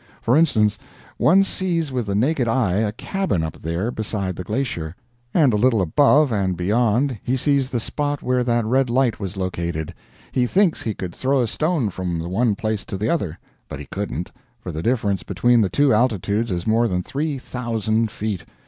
[0.19, 0.79] For instance,
[1.17, 4.95] one sees with the naked eye a cabin up there beside the glacier,
[5.31, 9.37] and a little above and beyond he sees the spot where that red light was
[9.37, 9.93] located;
[10.31, 13.37] he thinks he could throw a stone from the one place to the other.
[13.69, 18.09] But he couldn't, for the difference between the two altitudes is more than three thousand
[18.09, 18.43] feet.